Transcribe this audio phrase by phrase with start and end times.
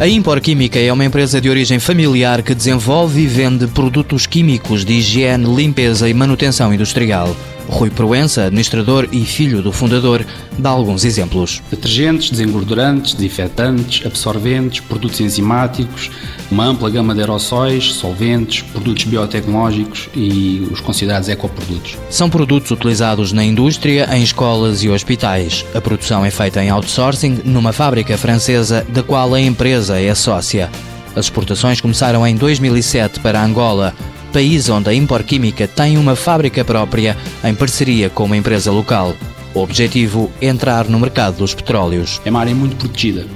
[0.00, 4.82] A Impor Química é uma empresa de origem familiar que desenvolve e vende produtos químicos
[4.82, 7.36] de higiene, limpeza e manutenção industrial.
[7.70, 10.26] Rui Proença, administrador e filho do fundador,
[10.58, 11.62] dá alguns exemplos.
[11.70, 16.10] Detergentes, desengordurantes, desinfetantes, absorventes, produtos enzimáticos,
[16.50, 21.96] uma ampla gama de aerossóis, solventes, produtos biotecnológicos e os considerados ecoprodutos.
[22.10, 25.64] São produtos utilizados na indústria, em escolas e hospitais.
[25.72, 30.68] A produção é feita em outsourcing numa fábrica francesa da qual a empresa é sócia.
[31.14, 33.94] As exportações começaram em 2007 para Angola,
[34.30, 39.14] país onde a Impor Química tem uma fábrica própria em parceria com uma empresa local.
[39.54, 42.20] O objetivo é entrar no mercado dos petróleos.
[42.24, 43.26] É uma área muito protegida.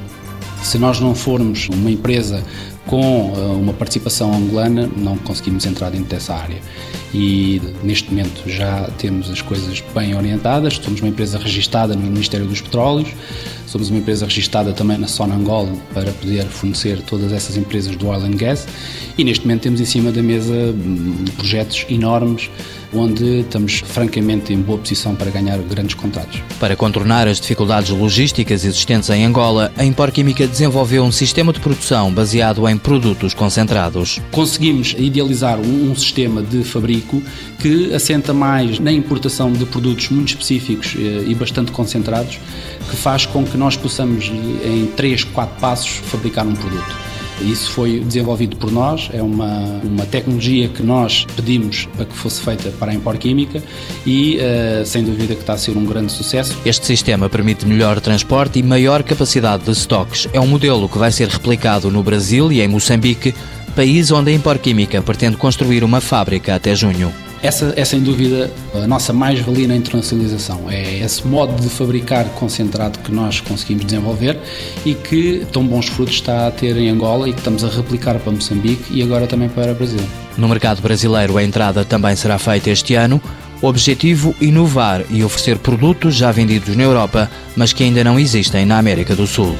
[0.62, 2.42] Se nós não formos uma empresa
[2.86, 6.58] com eh, uma participação angolana, não conseguimos entrar dentro dessa área.
[7.12, 10.74] E neste momento já temos as coisas bem orientadas.
[10.82, 13.08] Somos uma empresa registada no Ministério dos Petróleos,
[13.66, 18.08] somos uma empresa registada também na Sona Angola para poder fornecer todas essas empresas do
[18.08, 18.66] oil and gas.
[19.16, 22.50] E neste momento temos em cima da mesa hum, projetos enormes
[22.94, 26.40] onde estamos francamente em boa posição para ganhar grandes contratos.
[26.60, 31.60] Para contornar as dificuldades logísticas existentes em Angola, a Impor Química desenvolveu um sistema de
[31.60, 34.20] produção baseado em produtos concentrados.
[34.30, 37.22] Conseguimos idealizar um, sistema de fabrico
[37.58, 42.38] que assenta mais na importação de produtos muito específicos eh, e bastante concentrados,
[42.90, 47.13] que faz com que nós possamos, em 3, 4 passos, fabricar um produto.
[47.40, 52.40] Isso foi desenvolvido por nós, é uma, uma tecnologia que nós pedimos para que fosse
[52.40, 53.62] feita para a Impor Química
[54.06, 56.56] e, uh, sem dúvida, que está a ser um grande sucesso.
[56.64, 60.28] Este sistema permite melhor transporte e maior capacidade de estoques.
[60.32, 63.34] É um modelo que vai ser replicado no Brasil e em Moçambique,
[63.74, 67.12] país onde a Impor Química pretende construir uma fábrica até junho.
[67.44, 70.70] Essa é sem dúvida a nossa mais-valia na internacionalização.
[70.70, 74.40] É esse modo de fabricar concentrado que nós conseguimos desenvolver
[74.82, 78.18] e que tão bons frutos está a ter em Angola e que estamos a replicar
[78.18, 80.00] para Moçambique e agora também para o Brasil.
[80.38, 83.20] No mercado brasileiro, a entrada também será feita este ano.
[83.60, 88.64] O objetivo: inovar e oferecer produtos já vendidos na Europa, mas que ainda não existem
[88.64, 89.54] na América do Sul.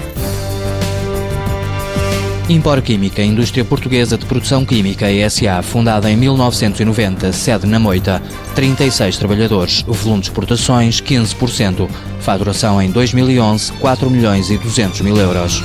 [2.49, 8.21] Impor Química, indústria portuguesa de produção química ESA, fundada em 1990, sede na Moita,
[8.55, 11.89] 36 trabalhadores, volume de exportações 15%,
[12.21, 15.63] faturação em 2011 4 milhões e 200 mil euros.